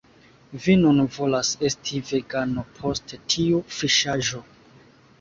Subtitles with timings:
[0.63, 4.47] Vi nun volas esti vegano post tiu fiŝaĵo